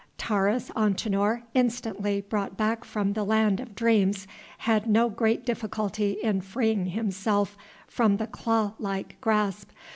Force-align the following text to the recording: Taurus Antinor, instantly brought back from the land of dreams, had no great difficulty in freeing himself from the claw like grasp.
Taurus 0.17 0.71
Antinor, 0.75 1.43
instantly 1.53 2.21
brought 2.21 2.57
back 2.57 2.83
from 2.83 3.13
the 3.13 3.23
land 3.23 3.59
of 3.59 3.75
dreams, 3.75 4.25
had 4.57 4.87
no 4.89 5.09
great 5.09 5.45
difficulty 5.45 6.13
in 6.23 6.41
freeing 6.41 6.87
himself 6.87 7.55
from 7.85 8.17
the 8.17 8.25
claw 8.25 8.73
like 8.79 9.21
grasp. 9.21 9.69